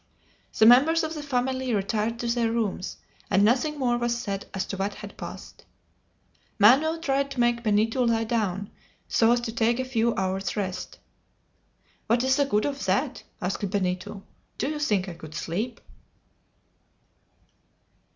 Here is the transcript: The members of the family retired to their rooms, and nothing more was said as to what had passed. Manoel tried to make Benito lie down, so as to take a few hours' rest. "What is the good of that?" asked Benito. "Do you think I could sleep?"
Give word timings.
The 0.57 0.65
members 0.65 1.03
of 1.03 1.13
the 1.13 1.21
family 1.21 1.75
retired 1.75 2.17
to 2.21 2.27
their 2.27 2.51
rooms, 2.51 2.97
and 3.29 3.45
nothing 3.45 3.77
more 3.77 3.99
was 3.99 4.19
said 4.19 4.47
as 4.51 4.65
to 4.65 4.77
what 4.77 4.95
had 4.95 5.15
passed. 5.15 5.63
Manoel 6.57 6.97
tried 6.99 7.29
to 7.29 7.39
make 7.39 7.61
Benito 7.61 8.01
lie 8.03 8.23
down, 8.23 8.71
so 9.07 9.31
as 9.31 9.39
to 9.41 9.51
take 9.51 9.79
a 9.79 9.85
few 9.85 10.15
hours' 10.15 10.57
rest. 10.57 10.97
"What 12.07 12.23
is 12.23 12.37
the 12.37 12.45
good 12.45 12.65
of 12.65 12.83
that?" 12.85 13.21
asked 13.43 13.69
Benito. 13.69 14.23
"Do 14.57 14.69
you 14.71 14.79
think 14.79 15.07
I 15.07 15.13
could 15.13 15.35
sleep?" 15.35 15.79